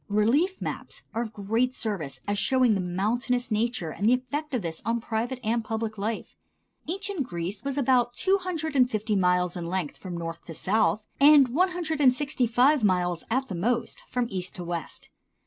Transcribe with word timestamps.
Relief 0.09 0.59
maps 0.59 1.03
are 1.13 1.21
of 1.21 1.31
great 1.31 1.75
service 1.75 2.19
as 2.27 2.39
showing 2.39 2.73
the 2.73 2.79
mountainous 2.81 3.51
nature 3.51 3.91
and 3.91 4.09
the 4.09 4.15
effect 4.15 4.51
of 4.55 4.63
this 4.63 4.81
on 4.83 4.99
private 4.99 5.39
and 5.43 5.63
public 5.63 5.95
life. 5.95 6.35
Ancient 6.87 7.21
Greece 7.21 7.63
was 7.63 7.77
about 7.77 8.15
two 8.15 8.39
hundred 8.39 8.75
and 8.75 8.89
fifty 8.89 9.15
miles 9.15 9.55
in 9.55 9.67
length 9.67 9.97
from 9.97 10.17
north 10.17 10.43
to 10.47 10.55
south 10.55 11.07
and 11.19 11.49
one 11.49 11.69
hundred 11.69 12.01
and 12.01 12.15
sixty 12.15 12.47
five 12.47 12.83
miles 12.83 13.23
at 13.29 13.47
the 13.47 13.53
most 13.53 14.01
from 14.09 14.25
east 14.31 14.55
to 14.55 14.63
west. 14.63 15.11